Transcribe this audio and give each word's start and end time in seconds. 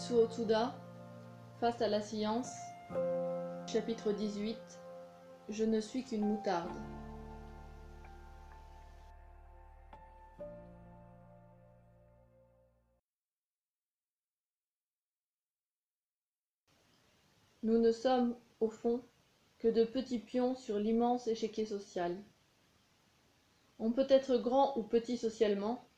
Mitsuo 0.00 0.26
Tsuda, 0.28 0.74
Face 1.60 1.82
à 1.82 1.88
la 1.88 2.00
science, 2.00 2.48
chapitre 3.66 4.12
18 4.12 4.56
Je 5.50 5.62
ne 5.62 5.78
suis 5.78 6.04
qu'une 6.04 6.24
moutarde. 6.24 6.70
Nous 17.62 17.76
ne 17.76 17.92
sommes, 17.92 18.34
au 18.60 18.70
fond, 18.70 19.02
que 19.58 19.68
de 19.68 19.84
petits 19.84 20.18
pions 20.18 20.54
sur 20.54 20.78
l'immense 20.78 21.26
échiquier 21.26 21.66
social. 21.66 22.16
On 23.78 23.92
peut 23.92 24.06
être 24.08 24.38
grand 24.38 24.78
ou 24.78 24.82
petit 24.82 25.18
socialement, 25.18 25.89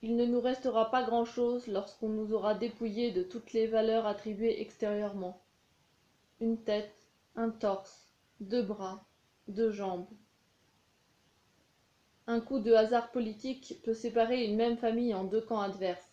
il 0.00 0.16
ne 0.16 0.24
nous 0.24 0.40
restera 0.40 0.90
pas 0.90 1.02
grand-chose 1.02 1.66
lorsqu'on 1.66 2.08
nous 2.08 2.32
aura 2.32 2.54
dépouillés 2.54 3.10
de 3.10 3.22
toutes 3.24 3.52
les 3.52 3.66
valeurs 3.66 4.06
attribuées 4.06 4.60
extérieurement. 4.60 5.42
Une 6.40 6.62
tête, 6.62 6.94
un 7.34 7.50
torse, 7.50 8.08
deux 8.38 8.62
bras, 8.62 9.04
deux 9.48 9.72
jambes. 9.72 10.06
Un 12.28 12.40
coup 12.40 12.60
de 12.60 12.72
hasard 12.74 13.10
politique 13.10 13.80
peut 13.84 13.94
séparer 13.94 14.44
une 14.44 14.56
même 14.56 14.76
famille 14.76 15.14
en 15.14 15.24
deux 15.24 15.40
camps 15.40 15.60
adverses. 15.60 16.12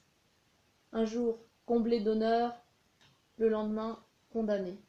Un 0.92 1.06
jour 1.06 1.38
comblé 1.68 2.00
d'honneur, 2.00 2.56
le 3.38 3.50
lendemain 3.50 4.00
condamné. 4.32 4.80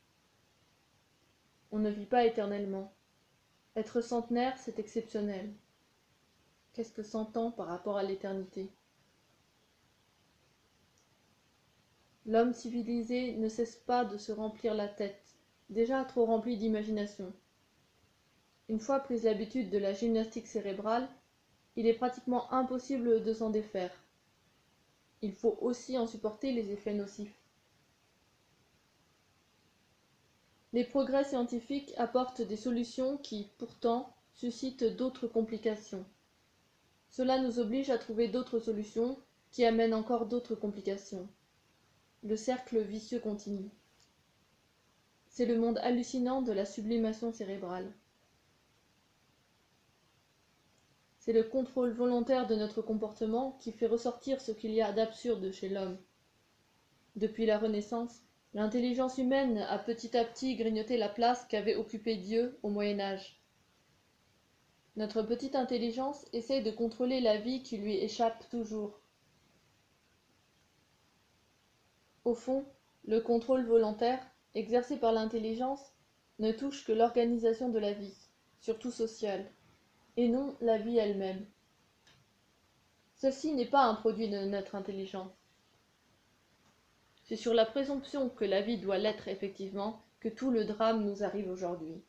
On 1.70 1.78
ne 1.78 1.90
vit 1.90 2.06
pas 2.06 2.24
éternellement. 2.24 2.94
Être 3.74 4.00
centenaire, 4.00 4.56
c'est 4.56 4.78
exceptionnel. 4.78 5.52
Qu'est-ce 6.72 6.92
que 6.92 7.02
cent 7.02 7.36
ans 7.36 7.50
par 7.50 7.66
rapport 7.66 7.98
à 7.98 8.02
l'éternité? 8.02 8.70
L'homme 12.28 12.52
civilisé 12.52 13.36
ne 13.36 13.48
cesse 13.48 13.76
pas 13.76 14.04
de 14.04 14.18
se 14.18 14.32
remplir 14.32 14.74
la 14.74 14.88
tête, 14.88 15.36
déjà 15.70 16.04
trop 16.04 16.24
remplie 16.26 16.56
d'imagination. 16.56 17.32
Une 18.68 18.80
fois 18.80 18.98
prise 18.98 19.22
l'habitude 19.22 19.70
de 19.70 19.78
la 19.78 19.92
gymnastique 19.92 20.48
cérébrale, 20.48 21.08
il 21.76 21.86
est 21.86 21.94
pratiquement 21.94 22.52
impossible 22.52 23.22
de 23.22 23.32
s'en 23.32 23.50
défaire. 23.50 23.92
Il 25.22 25.32
faut 25.34 25.56
aussi 25.60 25.96
en 25.96 26.08
supporter 26.08 26.50
les 26.50 26.72
effets 26.72 26.94
nocifs. 26.94 27.40
Les 30.72 30.84
progrès 30.84 31.22
scientifiques 31.22 31.94
apportent 31.96 32.42
des 32.42 32.56
solutions 32.56 33.18
qui, 33.18 33.52
pourtant, 33.56 34.12
suscitent 34.32 34.96
d'autres 34.96 35.28
complications. 35.28 36.04
Cela 37.08 37.38
nous 37.38 37.60
oblige 37.60 37.90
à 37.90 37.98
trouver 37.98 38.26
d'autres 38.26 38.58
solutions 38.58 39.16
qui 39.52 39.64
amènent 39.64 39.94
encore 39.94 40.26
d'autres 40.26 40.56
complications 40.56 41.28
le 42.22 42.36
cercle 42.36 42.80
vicieux 42.80 43.20
continue. 43.20 43.70
C'est 45.28 45.46
le 45.46 45.58
monde 45.58 45.78
hallucinant 45.82 46.42
de 46.42 46.52
la 46.52 46.64
sublimation 46.64 47.32
cérébrale. 47.32 47.92
C'est 51.18 51.32
le 51.32 51.42
contrôle 51.42 51.90
volontaire 51.90 52.46
de 52.46 52.54
notre 52.54 52.82
comportement 52.82 53.58
qui 53.60 53.72
fait 53.72 53.86
ressortir 53.86 54.40
ce 54.40 54.52
qu'il 54.52 54.70
y 54.70 54.80
a 54.80 54.92
d'absurde 54.92 55.50
chez 55.50 55.68
l'homme. 55.68 55.98
Depuis 57.16 57.46
la 57.46 57.58
Renaissance, 57.58 58.22
l'intelligence 58.54 59.18
humaine 59.18 59.58
a 59.68 59.78
petit 59.78 60.16
à 60.16 60.24
petit 60.24 60.54
grignoté 60.54 60.96
la 60.96 61.08
place 61.08 61.44
qu'avait 61.46 61.74
occupée 61.74 62.16
Dieu 62.16 62.58
au 62.62 62.68
Moyen 62.68 63.00
Âge. 63.00 63.42
Notre 64.96 65.22
petite 65.22 65.56
intelligence 65.56 66.24
essaie 66.32 66.62
de 66.62 66.70
contrôler 66.70 67.20
la 67.20 67.38
vie 67.38 67.62
qui 67.62 67.76
lui 67.76 67.96
échappe 67.96 68.48
toujours. 68.48 69.00
Au 72.26 72.34
fond, 72.34 72.64
le 73.04 73.20
contrôle 73.20 73.64
volontaire, 73.64 74.18
exercé 74.56 74.96
par 74.96 75.12
l'intelligence, 75.12 75.92
ne 76.40 76.50
touche 76.50 76.84
que 76.84 76.90
l'organisation 76.90 77.68
de 77.68 77.78
la 77.78 77.92
vie, 77.92 78.18
surtout 78.58 78.90
sociale, 78.90 79.48
et 80.16 80.26
non 80.26 80.56
la 80.60 80.76
vie 80.76 80.98
elle-même. 80.98 81.46
Ceci 83.14 83.52
n'est 83.52 83.70
pas 83.70 83.84
un 83.84 83.94
produit 83.94 84.28
de 84.28 84.40
notre 84.40 84.74
intelligence. 84.74 85.30
C'est 87.22 87.36
sur 87.36 87.54
la 87.54 87.64
présomption 87.64 88.28
que 88.28 88.44
la 88.44 88.60
vie 88.60 88.78
doit 88.78 88.98
l'être 88.98 89.28
effectivement 89.28 90.02
que 90.18 90.28
tout 90.28 90.50
le 90.50 90.64
drame 90.64 91.04
nous 91.04 91.22
arrive 91.22 91.48
aujourd'hui. 91.48 92.02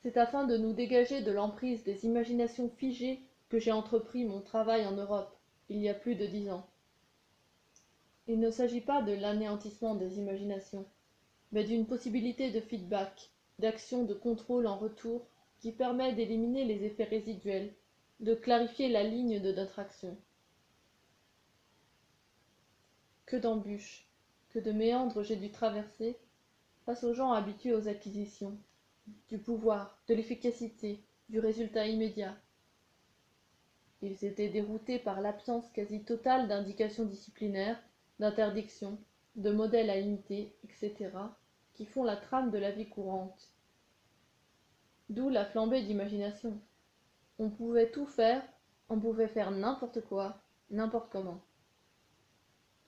C'est 0.00 0.16
afin 0.16 0.44
de 0.44 0.56
nous 0.56 0.72
dégager 0.72 1.22
de 1.22 1.30
l'emprise 1.30 1.84
des 1.84 2.04
imaginations 2.04 2.68
figées 2.68 3.22
que 3.48 3.60
j'ai 3.60 3.70
entrepris 3.70 4.24
mon 4.24 4.40
travail 4.40 4.84
en 4.86 4.96
Europe, 4.96 5.38
il 5.68 5.78
y 5.78 5.88
a 5.88 5.94
plus 5.94 6.16
de 6.16 6.26
dix 6.26 6.50
ans. 6.50 6.66
Il 8.28 8.38
ne 8.38 8.50
s'agit 8.50 8.80
pas 8.80 9.02
de 9.02 9.12
l'anéantissement 9.12 9.96
des 9.96 10.18
imaginations, 10.18 10.86
mais 11.50 11.64
d'une 11.64 11.86
possibilité 11.86 12.50
de 12.50 12.60
feedback, 12.60 13.30
d'action 13.58 14.04
de 14.04 14.14
contrôle 14.14 14.66
en 14.66 14.76
retour 14.78 15.26
qui 15.58 15.72
permet 15.72 16.14
d'éliminer 16.14 16.64
les 16.64 16.84
effets 16.84 17.04
résiduels, 17.04 17.72
de 18.20 18.34
clarifier 18.34 18.88
la 18.88 19.02
ligne 19.02 19.40
de 19.40 19.52
notre 19.52 19.78
action. 19.78 20.16
Que 23.26 23.36
d'embûches, 23.36 24.06
que 24.50 24.58
de 24.58 24.72
méandres 24.72 25.22
j'ai 25.22 25.36
dû 25.36 25.50
traverser 25.50 26.18
face 26.86 27.04
aux 27.04 27.14
gens 27.14 27.32
habitués 27.32 27.74
aux 27.74 27.88
acquisitions, 27.88 28.56
du 29.28 29.38
pouvoir, 29.38 29.98
de 30.08 30.14
l'efficacité, 30.14 31.02
du 31.28 31.40
résultat 31.40 31.86
immédiat. 31.86 32.36
Ils 34.00 34.24
étaient 34.24 34.48
déroutés 34.48 34.98
par 34.98 35.20
l'absence 35.20 35.68
quasi 35.70 36.02
totale 36.02 36.48
d'indications 36.48 37.04
disciplinaires 37.04 37.80
d'interdictions, 38.22 38.98
de 39.34 39.50
modèles 39.50 39.90
à 39.90 39.98
imiter, 39.98 40.56
etc., 40.62 41.10
qui 41.74 41.86
font 41.86 42.04
la 42.04 42.14
trame 42.14 42.52
de 42.52 42.58
la 42.58 42.70
vie 42.70 42.88
courante. 42.88 43.48
D'où 45.08 45.28
la 45.28 45.44
flambée 45.44 45.82
d'imagination. 45.82 46.56
On 47.40 47.50
pouvait 47.50 47.90
tout 47.90 48.06
faire, 48.06 48.40
on 48.88 49.00
pouvait 49.00 49.26
faire 49.26 49.50
n'importe 49.50 50.02
quoi, 50.02 50.40
n'importe 50.70 51.10
comment. 51.10 51.40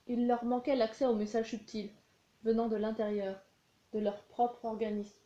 Il 0.07 0.29
leur 0.29 0.45
manquait 0.45 0.77
l'accès 0.77 1.05
aux 1.05 1.17
messages 1.17 1.51
subtils, 1.51 1.91
venant 2.45 2.69
de 2.69 2.77
l'intérieur, 2.77 3.43
de 3.93 3.99
leur 3.99 4.23
propre 4.27 4.65
organisme. 4.65 5.19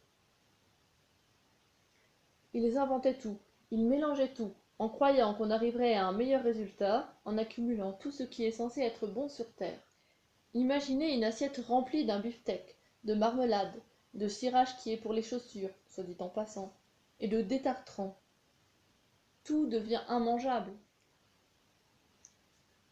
Ils 2.54 2.78
inventaient 2.78 3.18
tout, 3.18 3.38
ils 3.70 3.86
mélangeaient 3.86 4.32
tout, 4.32 4.54
en 4.78 4.88
croyant 4.88 5.34
qu'on 5.34 5.50
arriverait 5.50 5.96
à 5.96 6.06
un 6.06 6.12
meilleur 6.12 6.42
résultat 6.42 7.12
en 7.26 7.36
accumulant 7.36 7.92
tout 7.92 8.10
ce 8.10 8.22
qui 8.22 8.46
est 8.46 8.52
censé 8.52 8.80
être 8.80 9.06
bon 9.06 9.28
sur 9.28 9.52
Terre. 9.52 9.78
Imaginez 10.54 11.14
une 11.14 11.24
assiette 11.24 11.58
remplie 11.58 12.06
d'un 12.06 12.20
beefsteak, 12.20 12.76
de 13.04 13.12
marmelade, 13.12 13.74
de 14.14 14.28
cirage 14.28 14.76
qui 14.78 14.92
est 14.92 14.96
pour 14.96 15.12
les 15.12 15.22
chaussures, 15.22 15.74
soit 15.88 16.04
dit 16.04 16.16
en 16.20 16.30
passant, 16.30 16.74
et 17.20 17.28
de 17.28 17.42
détartrant. 17.42 18.18
Tout 19.44 19.66
devient 19.66 20.00
immangeable. 20.08 20.72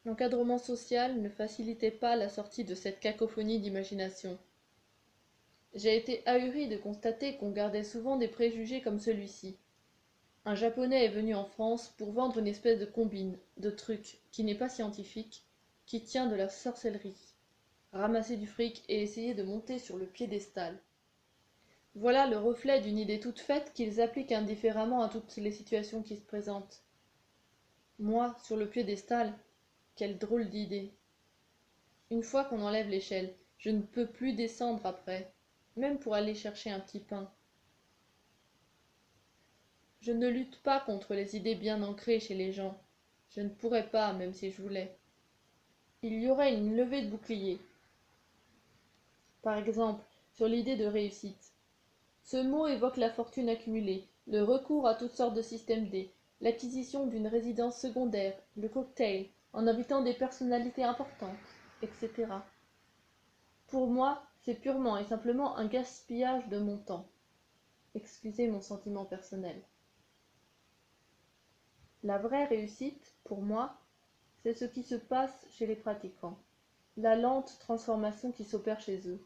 L'encadrement 0.05 0.59
social 0.59 1.21
ne 1.21 1.31
facilitait 1.31 1.91
pas 1.91 2.15
la 2.15 2.29
sortie 2.29 2.65
de 2.65 2.75
cette 2.75 3.01
cacophonie 3.01 3.59
d'imagination. 3.59 4.39
J'ai 5.75 5.97
été 5.97 6.23
ahuri 6.27 6.69
de 6.69 6.77
constater 6.77 7.37
qu'on 7.39 7.51
gardait 7.51 7.85
souvent 7.85 8.17
des 8.17 8.29
préjugés 8.29 8.83
comme 8.83 9.01
celui-ci. 9.01 9.57
Un 10.45 10.55
japonais 10.55 11.07
est 11.07 11.11
venu 11.11 11.35
en 11.35 11.45
France 11.45 11.93
pour 11.97 12.13
vendre 12.13 12.39
une 12.39 12.47
espèce 12.47 12.79
de 12.79 12.85
combine, 12.85 13.39
de 13.57 13.71
truc, 13.71 14.19
qui 14.31 14.45
n'est 14.45 14.55
pas 14.55 14.69
scientifique, 14.69 15.43
qui 15.87 16.05
tient 16.05 16.27
de 16.27 16.37
la 16.37 16.49
sorcellerie 16.49 17.26
ramasser 17.93 18.37
du 18.37 18.47
fric 18.47 18.85
et 18.89 19.03
essayer 19.03 19.35
de 19.35 19.43
monter 19.43 19.79
sur 19.79 19.97
le 19.97 20.07
piédestal. 20.07 20.79
Voilà 21.95 22.27
le 22.27 22.37
reflet 22.37 22.81
d'une 22.81 22.99
idée 22.99 23.21
toute 23.21 23.41
faite 23.41 23.73
qu'ils 23.73 24.01
appliquent 24.01 24.33
indifféremment 24.33 25.03
à 25.03 25.09
toutes 25.09 25.37
les 25.37 25.53
situations 25.53 26.03
qui 26.03 26.17
se 26.17 26.25
présentent. 26.25 26.83
Moi, 27.99 28.37
sur 28.45 28.57
le 28.57 28.69
piédestal, 28.69 29.33
quelle 29.95 30.19
drôle 30.19 30.51
d'idée. 30.51 30.93
Une 32.11 32.23
fois 32.23 32.45
qu'on 32.45 32.61
enlève 32.61 32.89
l'échelle, 32.89 33.35
je 33.59 33.71
ne 33.71 33.81
peux 33.81 34.07
plus 34.07 34.35
descendre 34.35 34.85
après, 34.85 35.33
même 35.77 35.99
pour 35.99 36.15
aller 36.15 36.35
chercher 36.35 36.71
un 36.71 36.81
petit 36.81 37.01
pain. 37.01 37.33
Je 40.03 40.13
ne 40.13 40.29
lutte 40.29 40.63
pas 40.63 40.81
contre 40.81 41.15
les 41.15 41.35
idées 41.35 41.55
bien 41.55 41.83
ancrées 41.83 42.21
chez 42.21 42.35
les 42.35 42.53
gens. 42.53 42.79
Je 43.31 43.41
ne 43.41 43.49
pourrais 43.49 43.89
pas, 43.89 44.13
même 44.13 44.35
si 44.35 44.51
je 44.51 44.61
voulais. 44.61 44.97
Il 46.03 46.21
y 46.21 46.29
aurait 46.29 46.55
une 46.55 46.77
levée 46.77 47.03
de 47.03 47.11
bouclier, 47.11 47.59
par 49.47 49.59
exemple, 49.59 50.03
sur 50.33 50.49
l'idée 50.49 50.75
de 50.75 50.87
réussite. 50.87 51.53
Ce 52.25 52.37
mot 52.37 52.67
évoque 52.67 52.97
la 52.97 53.11
fortune 53.11 53.49
accumulée, 53.49 54.09
le 54.27 54.43
recours 54.43 54.89
à 54.89 54.97
toutes 54.97 55.15
sortes 55.15 55.37
de 55.37 55.41
systèmes 55.41 55.89
D, 55.89 56.13
l'acquisition 56.41 57.07
d'une 57.07 57.29
résidence 57.29 57.81
secondaire, 57.81 58.37
le 58.57 58.69
cocktail, 58.69 59.29
en 59.53 59.69
invitant 59.69 60.03
des 60.03 60.15
personnalités 60.15 60.83
importantes, 60.83 61.31
etc. 61.81 62.11
Pour 63.69 63.87
moi, 63.87 64.21
c'est 64.43 64.61
purement 64.61 64.99
et 64.99 65.05
simplement 65.05 65.57
un 65.57 65.69
gaspillage 65.69 66.49
de 66.49 66.59
mon 66.59 66.79
temps. 66.79 67.07
Excusez 67.95 68.49
mon 68.49 68.61
sentiment 68.61 69.05
personnel. 69.05 69.63
La 72.03 72.19
vraie 72.19 72.47
réussite, 72.47 73.15
pour 73.23 73.43
moi, 73.43 73.79
c'est 74.43 74.55
ce 74.55 74.65
qui 74.65 74.83
se 74.83 74.97
passe 74.97 75.47
chez 75.53 75.69
les 75.69 75.77
pratiquants, 75.77 76.37
la 76.97 77.15
lente 77.15 77.61
transformation 77.61 78.33
qui 78.33 78.43
s'opère 78.43 78.81
chez 78.81 79.07
eux. 79.07 79.25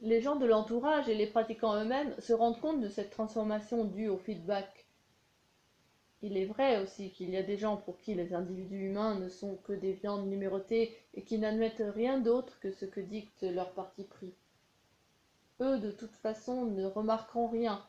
Les 0.00 0.20
gens 0.20 0.36
de 0.36 0.46
l'entourage 0.46 1.08
et 1.08 1.14
les 1.14 1.26
pratiquants 1.26 1.74
eux-mêmes 1.74 2.14
se 2.20 2.32
rendent 2.32 2.60
compte 2.60 2.80
de 2.80 2.88
cette 2.88 3.10
transformation 3.10 3.84
due 3.84 4.08
au 4.08 4.16
feedback. 4.16 4.86
Il 6.22 6.36
est 6.36 6.46
vrai 6.46 6.80
aussi 6.82 7.10
qu'il 7.10 7.30
y 7.30 7.36
a 7.36 7.42
des 7.42 7.56
gens 7.56 7.76
pour 7.76 7.98
qui 7.98 8.14
les 8.14 8.32
individus 8.32 8.86
humains 8.86 9.18
ne 9.18 9.28
sont 9.28 9.56
que 9.64 9.72
des 9.72 9.92
viandes 9.92 10.28
numérotées 10.28 10.96
et 11.14 11.22
qui 11.22 11.38
n'admettent 11.38 11.82
rien 11.94 12.18
d'autre 12.18 12.60
que 12.60 12.70
ce 12.70 12.84
que 12.84 13.00
dicte 13.00 13.42
leur 13.42 13.72
parti 13.72 14.04
pris. 14.04 14.34
Eux, 15.60 15.78
de 15.78 15.90
toute 15.90 16.14
façon, 16.16 16.66
ne 16.66 16.84
remarqueront 16.86 17.48
rien, 17.48 17.84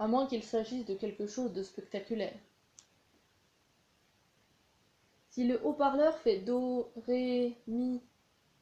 à 0.00 0.08
moins 0.08 0.26
qu'il 0.26 0.42
s'agisse 0.42 0.84
de 0.84 0.94
quelque 0.94 1.26
chose 1.28 1.52
de 1.52 1.62
spectaculaire. 1.62 2.38
Si 5.30 5.46
le 5.46 5.64
haut-parleur 5.64 6.16
fait 6.18 6.38
do, 6.38 6.90
ré, 7.06 7.56
mi, 7.68 8.02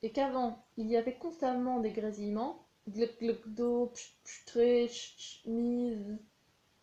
et 0.03 0.11
qu'avant 0.11 0.59
il 0.77 0.89
y 0.89 0.97
avait 0.97 1.15
constamment 1.15 1.81
des 1.81 1.93
grésillements, 1.93 2.64
do, 2.87 3.93
mi, 5.47 5.97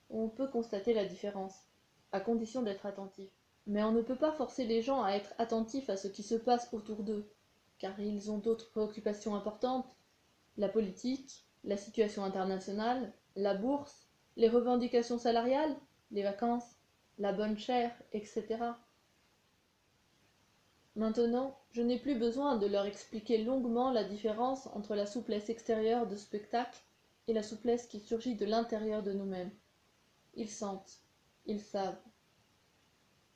on 0.10 0.30
peut 0.30 0.48
constater 0.48 0.94
la 0.94 1.06
différence, 1.06 1.56
à 2.12 2.20
condition 2.20 2.62
d'être 2.62 2.86
attentif. 2.86 3.30
Mais 3.68 3.84
on 3.84 3.92
ne 3.92 4.02
peut 4.02 4.16
pas 4.16 4.32
forcer 4.32 4.66
les 4.66 4.82
gens 4.82 5.04
à 5.04 5.12
être 5.12 5.34
attentifs 5.38 5.90
à 5.90 5.98
ce 5.98 6.08
qui 6.08 6.24
se 6.24 6.36
passe 6.36 6.74
autour 6.74 7.04
d'eux, 7.04 7.30
car 7.78 8.00
ils 8.00 8.32
ont 8.32 8.40
d'autres 8.40 8.70
préoccupations 8.72 9.36
importantes, 9.36 9.96
la 10.58 10.70
politique, 10.70 11.46
la 11.64 11.78
situation 11.78 12.24
internationale, 12.24 13.14
la 13.36 13.54
bourse, 13.54 14.08
les 14.36 14.50
revendications 14.50 15.20
salariales, 15.20 15.76
les 16.12 16.24
vacances, 16.24 16.76
la 17.20 17.34
bonne 17.34 17.58
chère, 17.58 17.92
etc. 18.14 18.58
Maintenant, 20.96 21.58
je 21.72 21.82
n'ai 21.82 21.98
plus 21.98 22.16
besoin 22.16 22.58
de 22.58 22.68
leur 22.68 22.86
expliquer 22.86 23.38
longuement 23.38 23.92
la 23.92 24.04
différence 24.04 24.68
entre 24.68 24.94
la 24.94 25.06
souplesse 25.06 25.50
extérieure 25.50 26.06
de 26.06 26.18
spectacle 26.18 26.82
et 27.28 27.34
la 27.34 27.44
souplesse 27.44 27.88
qui 27.88 28.02
surgit 28.02 28.36
de 28.36 28.46
l'intérieur 28.46 29.02
de 29.02 29.14
nous-mêmes. 29.14 29.52
Ils 30.34 30.50
sentent, 30.50 31.00
ils 31.46 31.62
savent. 31.62 32.02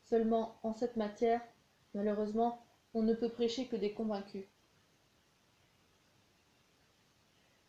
Seulement, 0.03 0.59
en 0.63 0.73
cette 0.73 0.97
matière, 0.97 1.41
malheureusement, 1.93 2.61
on 2.93 3.03
ne 3.03 3.13
peut 3.13 3.29
prêcher 3.29 3.67
que 3.67 3.77
des 3.77 3.93
convaincus. 3.93 4.45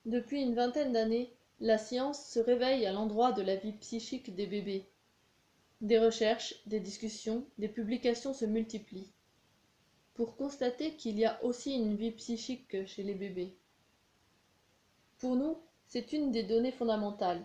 Depuis 0.04 0.42
une 0.42 0.54
vingtaine 0.54 0.92
d'années, 0.92 1.32
la 1.60 1.78
science 1.78 2.26
se 2.26 2.40
réveille 2.40 2.86
à 2.86 2.92
l'endroit 2.92 3.30
de 3.32 3.42
la 3.42 3.54
vie 3.54 3.72
psychique 3.72 4.34
des 4.34 4.48
bébés. 4.48 4.84
Des 5.80 5.98
recherches, 5.98 6.54
des 6.66 6.80
discussions, 6.80 7.46
des 7.58 7.68
publications 7.68 8.34
se 8.34 8.44
multiplient 8.44 9.12
pour 10.16 10.36
constater 10.36 10.94
qu'il 10.94 11.18
y 11.18 11.26
a 11.26 11.42
aussi 11.44 11.74
une 11.74 11.94
vie 11.94 12.10
psychique 12.10 12.86
chez 12.86 13.02
les 13.02 13.14
bébés. 13.14 13.54
Pour 15.18 15.36
nous, 15.36 15.58
c'est 15.86 16.12
une 16.12 16.32
des 16.32 16.42
données 16.42 16.72
fondamentales. 16.72 17.44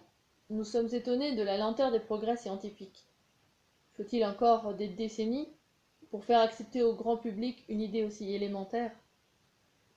Nous 0.50 0.64
sommes 0.64 0.94
étonnés 0.94 1.36
de 1.36 1.44
la 1.44 1.58
lenteur 1.58 1.92
des 1.92 2.00
progrès 2.00 2.38
scientifiques. 2.38 3.06
Faut-il 3.98 4.24
encore 4.26 4.74
des 4.74 4.88
décennies 4.88 5.50
pour 6.10 6.24
faire 6.24 6.40
accepter 6.40 6.82
au 6.82 6.96
grand 6.96 7.18
public 7.18 7.64
une 7.68 7.82
idée 7.82 8.04
aussi 8.04 8.34
élémentaire? 8.34 8.92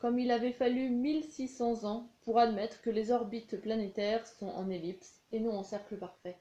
Comme 0.00 0.18
il 0.18 0.32
avait 0.32 0.52
fallu 0.52 0.90
1600 0.90 1.84
ans 1.84 2.08
pour 2.22 2.40
admettre 2.40 2.82
que 2.82 2.90
les 2.90 3.12
orbites 3.12 3.60
planétaires 3.60 4.26
sont 4.26 4.48
en 4.48 4.68
ellipse 4.68 5.20
et 5.30 5.38
non 5.38 5.52
en 5.52 5.62
cercle 5.62 5.96
parfait. 5.96 6.36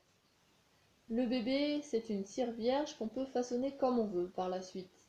Le 1.09 1.27
bébé, 1.27 1.81
c'est 1.83 2.09
une 2.09 2.25
cire 2.25 2.51
vierge 2.51 2.97
qu'on 2.97 3.07
peut 3.07 3.25
façonner 3.25 3.71
comme 3.77 3.99
on 3.99 4.07
veut 4.07 4.29
par 4.29 4.49
la 4.49 4.61
suite. 4.61 5.02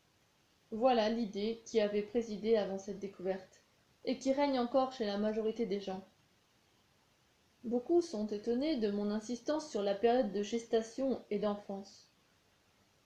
Voilà 0.74 1.08
l'idée 1.08 1.62
qui 1.66 1.80
avait 1.80 2.02
présidé 2.02 2.56
avant 2.56 2.78
cette 2.78 2.98
découverte, 2.98 3.62
et 4.04 4.18
qui 4.18 4.32
règne 4.32 4.58
encore 4.58 4.90
chez 4.90 5.06
la 5.06 5.18
majorité 5.18 5.66
des 5.66 5.78
gens. 5.78 6.04
Beaucoup 7.62 8.02
sont 8.02 8.26
étonnés 8.26 8.78
de 8.78 8.90
mon 8.90 9.12
insistance 9.12 9.70
sur 9.70 9.82
la 9.82 9.94
période 9.94 10.32
de 10.32 10.42
gestation 10.42 11.24
et 11.30 11.38
d'enfance. 11.38 12.10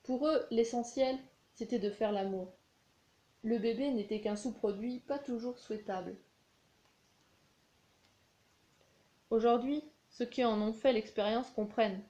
Pour 0.03 0.27
eux, 0.27 0.47
l'essentiel, 0.51 1.19
c'était 1.57 1.79
de 1.79 1.91
faire 1.91 2.11
l'amour. 2.11 2.55
Le 3.43 3.59
bébé 3.59 3.91
n'était 3.91 4.23
qu'un 4.23 4.37
sous-produit 4.37 5.01
pas 5.01 5.19
toujours 5.19 5.59
souhaitable. 5.59 6.17
Aujourd'hui, 9.29 9.85
ceux 10.09 10.25
qui 10.25 10.43
en 10.43 10.59
ont 10.63 10.73
fait 10.73 10.95
l'expérience 10.95 11.51
comprennent. 11.51 12.03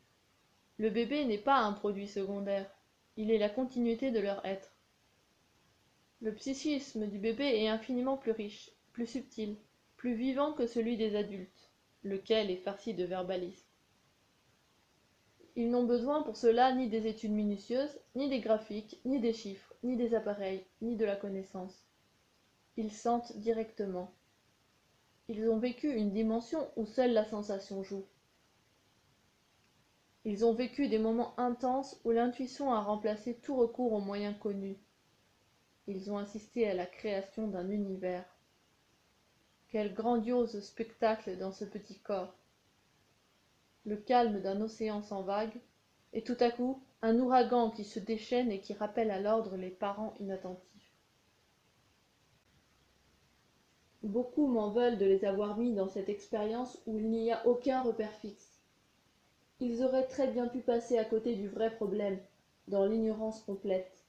Le 0.76 0.90
bébé 0.90 1.24
n'est 1.24 1.36
pas 1.36 1.58
un 1.58 1.72
produit 1.72 2.06
secondaire, 2.06 2.70
il 3.16 3.32
est 3.32 3.38
la 3.38 3.50
continuité 3.50 4.12
de 4.12 4.20
leur 4.20 4.46
être. 4.46 4.77
Le 6.20 6.34
psychisme 6.34 7.06
du 7.06 7.20
bébé 7.20 7.44
est 7.44 7.68
infiniment 7.68 8.16
plus 8.16 8.32
riche, 8.32 8.72
plus 8.92 9.06
subtil, 9.06 9.56
plus 9.96 10.14
vivant 10.14 10.52
que 10.52 10.66
celui 10.66 10.96
des 10.96 11.14
adultes, 11.14 11.70
lequel 12.02 12.50
est 12.50 12.56
farci 12.56 12.92
de 12.92 13.04
verbalisme. 13.04 13.68
Ils 15.54 15.70
n'ont 15.70 15.84
besoin 15.84 16.24
pour 16.24 16.36
cela 16.36 16.74
ni 16.74 16.88
des 16.88 17.06
études 17.06 17.30
minutieuses, 17.30 18.00
ni 18.16 18.28
des 18.28 18.40
graphiques, 18.40 19.00
ni 19.04 19.20
des 19.20 19.32
chiffres, 19.32 19.72
ni 19.84 19.96
des 19.96 20.12
appareils, 20.12 20.66
ni 20.82 20.96
de 20.96 21.04
la 21.04 21.14
connaissance. 21.14 21.86
Ils 22.76 22.92
sentent 22.92 23.36
directement. 23.36 24.12
Ils 25.28 25.48
ont 25.48 25.58
vécu 25.58 25.88
une 25.88 26.10
dimension 26.10 26.68
où 26.74 26.84
seule 26.84 27.12
la 27.12 27.24
sensation 27.26 27.84
joue. 27.84 28.06
Ils 30.24 30.44
ont 30.44 30.52
vécu 30.52 30.88
des 30.88 30.98
moments 30.98 31.38
intenses 31.38 32.00
où 32.04 32.10
l'intuition 32.10 32.72
a 32.72 32.80
remplacé 32.80 33.36
tout 33.36 33.54
recours 33.54 33.92
aux 33.92 34.00
moyens 34.00 34.36
connus 34.40 34.78
ils 35.88 36.12
ont 36.12 36.18
assisté 36.18 36.68
à 36.68 36.74
la 36.74 36.84
création 36.84 37.48
d'un 37.48 37.70
univers. 37.70 38.26
Quel 39.68 39.94
grandiose 39.94 40.60
spectacle 40.60 41.38
dans 41.38 41.50
ce 41.50 41.64
petit 41.64 41.98
corps. 41.98 42.34
Le 43.86 43.96
calme 43.96 44.40
d'un 44.42 44.60
océan 44.60 45.02
sans 45.02 45.22
vagues, 45.22 45.58
et 46.12 46.22
tout 46.22 46.36
à 46.40 46.50
coup 46.50 46.82
un 47.00 47.18
ouragan 47.18 47.70
qui 47.70 47.84
se 47.84 48.00
déchaîne 48.00 48.50
et 48.50 48.60
qui 48.60 48.74
rappelle 48.74 49.10
à 49.10 49.20
l'ordre 49.20 49.56
les 49.56 49.70
parents 49.70 50.14
inattentifs. 50.20 50.92
Beaucoup 54.02 54.46
m'en 54.46 54.70
veulent 54.70 54.98
de 54.98 55.06
les 55.06 55.24
avoir 55.24 55.56
mis 55.56 55.74
dans 55.74 55.88
cette 55.88 56.08
expérience 56.10 56.78
où 56.86 56.98
il 56.98 57.08
n'y 57.08 57.32
a 57.32 57.46
aucun 57.46 57.82
repère 57.82 58.12
fixe. 58.12 58.60
Ils 59.60 59.82
auraient 59.82 60.06
très 60.06 60.28
bien 60.28 60.48
pu 60.48 60.60
passer 60.60 60.98
à 60.98 61.04
côté 61.04 61.34
du 61.34 61.48
vrai 61.48 61.74
problème, 61.74 62.18
dans 62.68 62.84
l'ignorance 62.84 63.42
complète. 63.42 64.07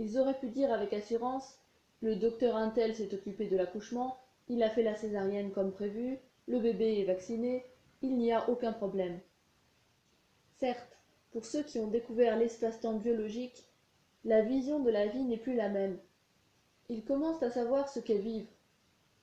Ils 0.00 0.18
auraient 0.18 0.38
pu 0.38 0.48
dire 0.48 0.72
avec 0.72 0.94
assurance 0.94 1.58
le 2.00 2.16
docteur 2.16 2.56
Intel 2.56 2.94
s'est 2.94 3.12
occupé 3.12 3.48
de 3.48 3.56
l'accouchement, 3.58 4.16
il 4.48 4.62
a 4.62 4.70
fait 4.70 4.82
la 4.82 4.94
césarienne 4.94 5.52
comme 5.52 5.72
prévu, 5.72 6.18
le 6.46 6.58
bébé 6.58 7.00
est 7.00 7.04
vacciné, 7.04 7.66
il 8.00 8.16
n'y 8.16 8.32
a 8.32 8.48
aucun 8.48 8.72
problème. 8.72 9.20
Certes, 10.56 10.96
pour 11.32 11.44
ceux 11.44 11.62
qui 11.62 11.78
ont 11.78 11.86
découvert 11.86 12.38
l'espace-temps 12.38 12.94
biologique, 12.94 13.66
la 14.24 14.40
vision 14.40 14.80
de 14.80 14.88
la 14.88 15.06
vie 15.06 15.22
n'est 15.22 15.36
plus 15.36 15.54
la 15.54 15.68
même. 15.68 15.98
Ils 16.88 17.04
commencent 17.04 17.42
à 17.42 17.50
savoir 17.50 17.90
ce 17.90 18.00
qu'est 18.00 18.16
vivre, 18.16 18.48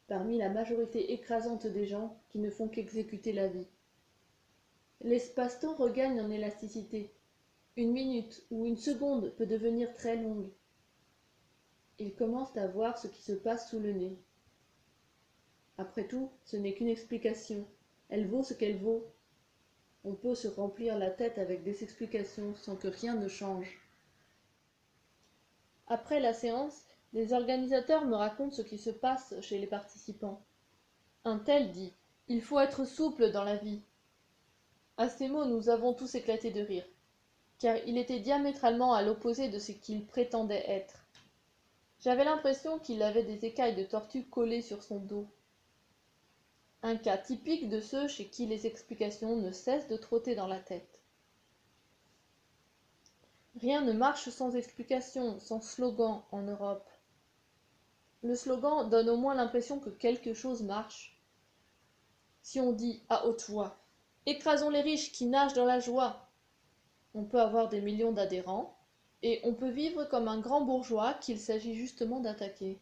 parmi 0.08 0.38
la 0.38 0.50
majorité 0.50 1.12
écrasante 1.12 1.66
des 1.66 1.88
gens 1.88 2.16
qui 2.30 2.38
ne 2.38 2.52
font 2.52 2.68
qu'exécuter 2.68 3.34
la 3.34 3.48
vie. 3.48 3.68
L'espace-temps 5.02 5.74
regagne 5.74 6.22
en 6.22 6.30
élasticité. 6.30 7.12
Une 7.78 7.94
minute 7.94 8.46
ou 8.52 8.68
une 8.68 8.78
seconde 8.78 9.34
peut 9.38 9.48
devenir 9.48 9.92
très 9.96 10.16
longue. 10.16 10.52
Ils 12.00 12.14
commencent 12.14 12.58
à 12.58 12.68
voir 12.68 12.98
ce 12.98 13.08
qui 13.08 13.22
se 13.22 13.32
passe 13.32 13.70
sous 13.70 13.80
le 13.80 13.92
nez. 13.92 14.18
Après 15.78 16.08
tout, 16.08 16.32
ce 16.46 16.56
n'est 16.58 16.74
qu'une 16.74 16.88
explication. 16.88 17.68
Elle 18.10 18.28
vaut 18.28 18.44
ce 18.44 18.54
qu'elle 18.54 18.78
vaut. 18.78 19.06
On 20.04 20.14
peut 20.14 20.36
se 20.36 20.48
remplir 20.48 20.98
la 20.98 21.10
tête 21.10 21.38
avec 21.38 21.64
des 21.64 21.84
explications 21.84 22.56
sans 22.56 22.76
que 22.76 22.88
rien 22.88 23.16
ne 23.16 23.28
change. 23.28 23.82
Après 25.88 26.20
la 26.20 26.34
séance, 26.34 26.84
les 27.14 27.34
organisateurs 27.34 28.06
me 28.06 28.16
racontent 28.16 28.56
ce 28.56 28.62
qui 28.62 28.78
se 28.78 28.90
passe 28.90 29.34
chez 29.42 29.58
les 29.58 29.68
participants. 29.68 30.46
Un 31.24 31.40
tel 31.40 31.72
dit 31.72 31.94
Il 32.28 32.42
faut 32.42 32.60
être 32.60 32.86
souple 32.86 33.32
dans 33.32 33.44
la 33.44 33.56
vie. 33.56 33.82
À 34.98 35.10
ces 35.10 35.30
mots, 35.30 35.46
nous 35.46 35.70
avons 35.70 35.94
tous 35.94 36.16
éclaté 36.16 36.52
de 36.52 36.62
rire, 36.62 36.86
car 37.60 37.78
il 37.86 37.98
était 37.98 38.20
diamétralement 38.20 38.94
à 38.94 39.02
l'opposé 39.02 39.50
de 39.50 39.60
ce 39.60 39.72
qu'il 39.72 40.06
prétendait 40.06 40.64
être. 40.68 41.07
J'avais 42.00 42.26
l'impression 42.26 42.80
qu'il 42.80 43.02
avait 43.02 43.24
des 43.24 43.46
écailles 43.46 43.76
de 43.76 43.84
tortue 43.84 44.26
collées 44.26 44.62
sur 44.62 44.84
son 44.84 45.00
dos. 45.00 45.28
Un 46.84 46.96
cas 46.96 47.18
typique 47.18 47.70
de 47.70 47.82
ceux 47.82 48.08
chez 48.08 48.28
qui 48.28 48.46
les 48.46 48.68
explications 48.68 49.36
ne 49.36 49.52
cessent 49.52 49.88
de 49.88 49.98
trotter 49.98 50.36
dans 50.36 50.48
la 50.48 50.60
tête. 50.60 51.02
Rien 53.60 53.82
ne 53.82 53.94
marche 53.94 54.30
sans 54.30 54.56
explication, 54.56 55.40
sans 55.40 55.62
slogan 55.62 56.22
en 56.32 56.44
Europe. 56.44 56.88
Le 58.22 58.36
slogan 58.36 58.88
donne 58.90 59.10
au 59.10 59.18
moins 59.18 59.34
l'impression 59.34 59.80
que 59.80 59.90
quelque 59.90 60.36
chose 60.36 60.62
marche. 60.62 61.20
Si 62.44 62.60
on 62.60 62.72
dit 62.72 63.02
à 63.10 63.26
haute 63.26 63.50
voix 63.50 63.76
Écrasons 64.28 64.70
les 64.70 64.82
riches 64.82 65.12
qui 65.12 65.26
nagent 65.26 65.54
dans 65.54 65.66
la 65.66 65.80
joie, 65.80 66.30
on 67.16 67.24
peut 67.24 67.42
avoir 67.42 67.70
des 67.70 67.82
millions 67.82 68.12
d'adhérents, 68.12 68.77
et 69.24 69.40
on 69.44 69.54
peut 69.54 69.70
vivre 69.70 70.06
comme 70.06 70.28
un 70.28 70.40
grand 70.40 70.62
bourgeois 70.62 71.14
qu'il 71.16 71.40
s'agit 71.40 71.76
justement 71.76 72.20
d'attaquer. 72.20 72.80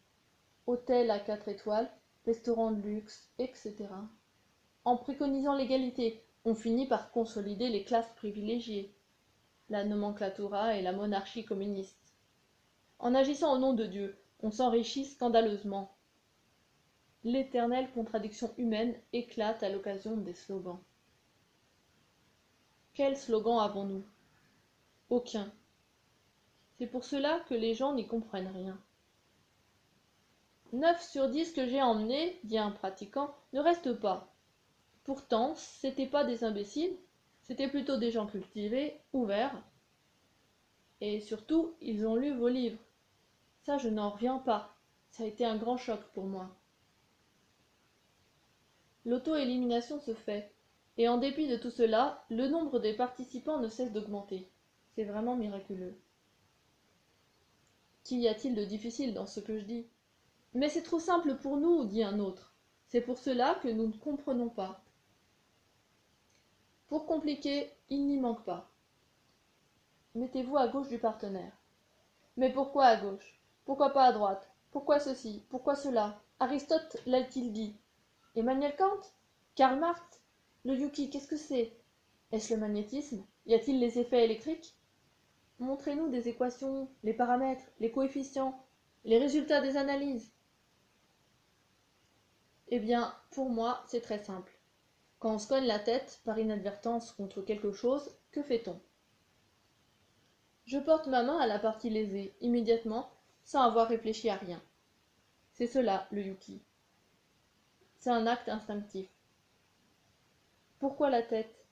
Hôtel 0.66 1.10
à 1.10 1.18
quatre 1.18 1.48
étoiles, 1.48 1.90
restaurants 2.24 2.72
de 2.72 2.82
luxe, 2.82 3.30
etc. 3.38 3.88
En 4.84 4.96
préconisant 4.96 5.54
l'égalité, 5.54 6.22
on 6.44 6.54
finit 6.54 6.86
par 6.86 7.10
consolider 7.10 7.68
les 7.68 7.84
classes 7.84 8.12
privilégiées, 8.16 8.94
la 9.68 9.84
nomenclatura 9.84 10.76
et 10.76 10.82
la 10.82 10.92
monarchie 10.92 11.44
communiste. 11.44 12.14
En 12.98 13.14
agissant 13.14 13.54
au 13.54 13.58
nom 13.58 13.72
de 13.72 13.84
Dieu, 13.84 14.16
on 14.42 14.50
s'enrichit 14.50 15.04
scandaleusement. 15.04 15.96
L'éternelle 17.24 17.90
contradiction 17.92 18.52
humaine 18.58 18.94
éclate 19.12 19.62
à 19.62 19.68
l'occasion 19.68 20.16
des 20.16 20.34
slogans. 20.34 20.78
Quel 22.94 23.16
slogan 23.16 23.58
avons-nous? 23.58 24.04
Aucun. 25.10 25.52
C'est 26.78 26.86
pour 26.86 27.04
cela 27.04 27.40
que 27.48 27.54
les 27.54 27.74
gens 27.74 27.94
n'y 27.94 28.06
comprennent 28.06 28.52
rien. 28.54 28.78
Neuf 30.72 31.02
sur 31.08 31.30
dix 31.30 31.52
que 31.52 31.66
j'ai 31.66 31.80
emmenés, 31.80 32.38
dit 32.44 32.58
un 32.58 32.70
pratiquant, 32.70 33.34
ne 33.52 33.60
restent 33.60 33.94
pas. 33.94 34.34
Pourtant, 35.04 35.54
c'étaient 35.54 36.08
pas 36.08 36.24
des 36.24 36.44
imbéciles, 36.44 36.96
c'étaient 37.42 37.68
plutôt 37.68 37.96
des 37.96 38.10
gens 38.10 38.26
cultivés, 38.26 39.00
ouverts. 39.12 39.62
Et 41.00 41.20
surtout, 41.20 41.74
ils 41.80 42.06
ont 42.06 42.16
lu 42.16 42.34
vos 42.34 42.48
livres. 42.48 42.82
Ça, 43.62 43.78
je 43.78 43.88
n'en 43.88 44.10
reviens 44.10 44.38
pas. 44.38 44.74
Ça 45.10 45.22
a 45.22 45.26
été 45.26 45.44
un 45.44 45.56
grand 45.56 45.76
choc 45.76 46.00
pour 46.12 46.24
moi. 46.24 46.50
L'auto-élimination 49.04 50.00
se 50.00 50.12
fait. 50.14 50.52
Et 50.98 51.08
en 51.08 51.18
dépit 51.18 51.46
de 51.46 51.56
tout 51.56 51.70
cela, 51.70 52.24
le 52.28 52.48
nombre 52.48 52.80
des 52.80 52.94
participants 52.94 53.60
ne 53.60 53.68
cesse 53.68 53.92
d'augmenter. 53.92 54.50
C'est 54.94 55.04
vraiment 55.04 55.36
miraculeux. 55.36 55.96
Qu'y 58.06 58.28
a-t-il 58.28 58.54
de 58.54 58.64
difficile 58.64 59.14
dans 59.14 59.26
ce 59.26 59.40
que 59.40 59.58
je 59.58 59.64
dis? 59.64 59.84
Mais 60.54 60.68
c'est 60.68 60.84
trop 60.84 61.00
simple 61.00 61.34
pour 61.38 61.56
nous, 61.56 61.86
dit 61.86 62.04
un 62.04 62.20
autre. 62.20 62.54
C'est 62.86 63.00
pour 63.00 63.18
cela 63.18 63.58
que 63.64 63.68
nous 63.68 63.88
ne 63.88 63.92
comprenons 63.96 64.48
pas. 64.48 64.80
Pour 66.86 67.06
compliquer, 67.06 67.68
il 67.90 68.06
n'y 68.06 68.16
manque 68.16 68.44
pas. 68.44 68.70
Mettez-vous 70.14 70.56
à 70.56 70.68
gauche 70.68 70.86
du 70.86 70.98
partenaire. 70.98 71.50
Mais 72.36 72.52
pourquoi 72.52 72.84
à 72.84 72.96
gauche? 72.96 73.40
Pourquoi 73.64 73.90
pas 73.90 74.04
à 74.04 74.12
droite? 74.12 74.48
Pourquoi 74.70 75.00
ceci? 75.00 75.42
Pourquoi 75.48 75.74
cela? 75.74 76.22
Aristote 76.38 76.98
l'a-t-il 77.06 77.52
dit. 77.52 77.74
Emmanuel 78.36 78.76
Kant? 78.76 79.00
Karl 79.56 79.80
Marx? 79.80 80.00
Le 80.64 80.76
Yuki, 80.76 81.10
qu'est-ce 81.10 81.26
que 81.26 81.36
c'est? 81.36 81.72
Est-ce 82.30 82.54
le 82.54 82.60
magnétisme? 82.60 83.24
Y 83.46 83.54
a-t-il 83.54 83.80
les 83.80 83.98
effets 83.98 84.24
électriques? 84.24 84.76
Montrez-nous 85.58 86.08
des 86.08 86.28
équations, 86.28 86.90
les 87.02 87.14
paramètres, 87.14 87.64
les 87.80 87.90
coefficients, 87.90 88.62
les 89.04 89.18
résultats 89.18 89.60
des 89.60 89.76
analyses. 89.76 90.32
Eh 92.68 92.78
bien, 92.78 93.14
pour 93.30 93.48
moi, 93.48 93.82
c'est 93.86 94.00
très 94.00 94.18
simple. 94.18 94.52
Quand 95.18 95.34
on 95.34 95.38
se 95.38 95.48
cogne 95.48 95.66
la 95.66 95.78
tête 95.78 96.20
par 96.24 96.38
inadvertance 96.38 97.12
contre 97.12 97.40
quelque 97.40 97.72
chose, 97.72 98.16
que 98.32 98.42
fait-on? 98.42 98.78
Je 100.66 100.78
porte 100.78 101.06
ma 101.06 101.22
main 101.22 101.38
à 101.38 101.46
la 101.46 101.58
partie 101.58 101.90
lésée, 101.90 102.34
immédiatement, 102.40 103.08
sans 103.44 103.62
avoir 103.62 103.88
réfléchi 103.88 104.28
à 104.28 104.34
rien. 104.34 104.60
C'est 105.52 105.68
cela, 105.68 106.06
le 106.10 106.22
yuki. 106.22 106.60
C'est 107.98 108.10
un 108.10 108.26
acte 108.26 108.48
instinctif. 108.48 109.08
Pourquoi 110.80 111.08
la 111.08 111.22
tête? 111.22 111.64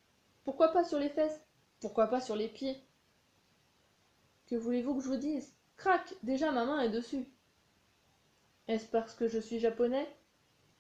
Pourquoi 0.45 0.69
pas 0.73 0.85
sur 0.85 0.99
les 0.99 1.11
fesses? 1.11 1.45
Pourquoi 1.81 2.07
pas 2.07 2.21
sur 2.21 2.37
les 2.37 2.49
pieds? 2.49 2.83
Que 4.47 4.57
voulez-vous 4.57 4.95
que 4.97 5.03
je 5.03 5.09
vous 5.09 5.17
dise? 5.17 5.55
Crac 5.77 6.15
Déjà 6.23 6.51
ma 6.53 6.65
main 6.65 6.81
est 6.83 6.91
dessus. 6.91 7.27
Est-ce 8.69 8.87
parce 8.87 9.15
que 9.15 9.29
je 9.29 9.39
suis 9.39 9.59
japonais? 9.59 10.07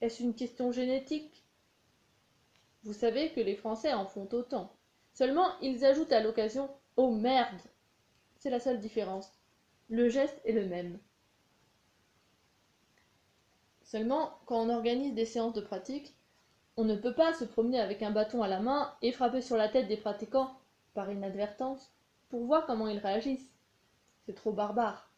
Est-ce 0.00 0.22
une 0.22 0.34
question 0.34 0.72
génétique? 0.72 1.44
Vous 2.82 2.92
savez 2.92 3.32
que 3.32 3.40
les 3.40 3.56
Français 3.56 3.92
en 3.94 4.06
font 4.06 4.28
autant. 4.32 4.70
Seulement, 5.14 5.48
ils 5.62 5.84
ajoutent 5.84 6.12
à 6.12 6.22
l'occasion 6.22 6.68
Oh 6.96 7.10
merde 7.10 7.60
C'est 8.36 8.50
la 8.50 8.60
seule 8.60 8.80
différence. 8.80 9.30
Le 9.88 10.08
geste 10.08 10.40
est 10.44 10.52
le 10.52 10.66
même. 10.66 10.98
Seulement, 13.82 14.38
quand 14.46 14.60
on 14.60 14.70
organise 14.70 15.14
des 15.14 15.24
séances 15.24 15.54
de 15.54 15.60
pratique, 15.60 16.14
on 16.76 16.84
ne 16.84 16.96
peut 16.96 17.14
pas 17.14 17.32
se 17.32 17.44
promener 17.44 17.80
avec 17.80 18.02
un 18.02 18.10
bâton 18.10 18.42
à 18.42 18.48
la 18.48 18.60
main 18.60 18.94
et 19.02 19.12
frapper 19.12 19.40
sur 19.40 19.56
la 19.56 19.68
tête 19.68 19.88
des 19.88 19.96
pratiquants, 19.96 20.58
par 20.94 21.10
inadvertance, 21.10 21.92
pour 22.28 22.44
voir 22.44 22.66
comment 22.66 22.88
ils 22.88 22.98
réagissent. 22.98 23.53
C'est 24.24 24.34
trop 24.34 24.52
barbare. 24.52 25.10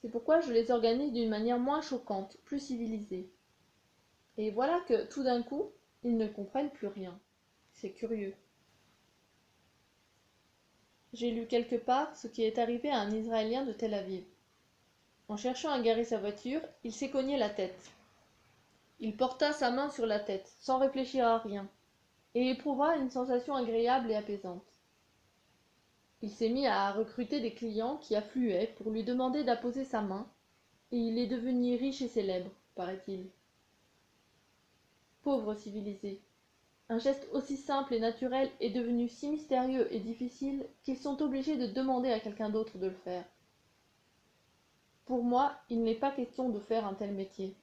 C'est 0.00 0.08
pourquoi 0.08 0.40
je 0.40 0.52
les 0.52 0.70
organise 0.70 1.12
d'une 1.12 1.28
manière 1.28 1.58
moins 1.58 1.80
choquante, 1.80 2.36
plus 2.44 2.60
civilisée. 2.60 3.30
Et 4.36 4.50
voilà 4.50 4.80
que, 4.88 5.06
tout 5.06 5.22
d'un 5.22 5.42
coup, 5.42 5.70
ils 6.02 6.16
ne 6.16 6.26
comprennent 6.26 6.70
plus 6.70 6.88
rien. 6.88 7.18
C'est 7.72 7.92
curieux. 7.92 8.34
J'ai 11.12 11.30
lu 11.30 11.46
quelque 11.46 11.76
part 11.76 12.16
ce 12.16 12.26
qui 12.26 12.42
est 12.42 12.58
arrivé 12.58 12.90
à 12.90 12.98
un 12.98 13.10
Israélien 13.10 13.64
de 13.64 13.72
Tel 13.72 13.94
Aviv. 13.94 14.24
En 15.28 15.36
cherchant 15.36 15.70
à 15.70 15.80
garer 15.80 16.04
sa 16.04 16.18
voiture, 16.18 16.60
il 16.84 16.92
s'est 16.92 17.10
cogné 17.10 17.36
la 17.36 17.50
tête 17.50 17.92
il 19.02 19.16
porta 19.16 19.52
sa 19.52 19.72
main 19.72 19.90
sur 19.90 20.06
la 20.06 20.20
tête 20.20 20.54
sans 20.60 20.78
réfléchir 20.78 21.26
à 21.26 21.38
rien 21.38 21.68
et 22.36 22.50
éprouva 22.50 22.96
une 22.96 23.10
sensation 23.10 23.56
agréable 23.56 24.12
et 24.12 24.14
apaisante 24.14 24.71
il 26.22 26.30
s'est 26.30 26.48
mis 26.48 26.66
à 26.66 26.92
recruter 26.92 27.40
des 27.40 27.52
clients 27.52 27.96
qui 27.96 28.14
affluaient 28.14 28.74
pour 28.78 28.90
lui 28.90 29.04
demander 29.04 29.44
d'apposer 29.44 29.84
sa 29.84 30.00
main 30.00 30.26
et 30.92 30.96
il 30.96 31.18
est 31.18 31.26
devenu 31.26 31.76
riche 31.76 32.02
et 32.02 32.08
célèbre 32.08 32.50
paraît-il. 32.74 33.28
Pauvre 35.22 35.54
civilisé 35.54 36.22
un 36.88 36.98
geste 36.98 37.26
aussi 37.32 37.56
simple 37.56 37.94
et 37.94 38.00
naturel 38.00 38.50
est 38.60 38.68
devenu 38.68 39.08
si 39.08 39.28
mystérieux 39.30 39.88
et 39.94 39.98
difficile 39.98 40.66
qu'ils 40.82 40.98
sont 40.98 41.22
obligés 41.22 41.56
de 41.56 41.66
demander 41.66 42.10
à 42.10 42.20
quelqu'un 42.20 42.50
d'autre 42.50 42.76
de 42.76 42.88
le 42.88 42.96
faire. 42.96 43.24
Pour 45.06 45.24
moi 45.24 45.54
il 45.70 45.82
n'est 45.82 45.94
pas 45.94 46.10
question 46.10 46.50
de 46.50 46.60
faire 46.60 46.86
un 46.86 46.94
tel 46.94 47.12
métier. 47.12 47.56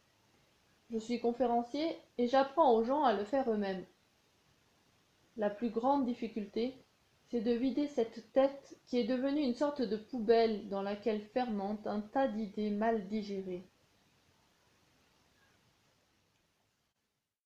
Je 0.89 0.97
suis 0.97 1.19
conférencier 1.19 1.95
et 2.17 2.27
j'apprends 2.27 2.73
aux 2.73 2.83
gens 2.83 3.03
à 3.03 3.13
le 3.13 3.23
faire 3.23 3.51
eux-mêmes. 3.51 3.85
La 5.37 5.51
plus 5.51 5.69
grande 5.69 6.05
difficulté, 6.05 6.75
c'est 7.29 7.41
de 7.41 7.51
vider 7.51 7.87
cette 7.87 8.31
tête 8.33 8.75
qui 8.87 8.97
est 8.97 9.03
devenue 9.07 9.41
une 9.41 9.53
sorte 9.53 9.83
de 9.83 9.97
poubelle 9.97 10.67
dans 10.67 10.81
laquelle 10.81 11.21
fermente 11.21 11.85
un 11.85 12.01
tas 12.01 12.27
d'idées 12.27 12.71
mal 12.71 13.07
digérées. 13.07 13.68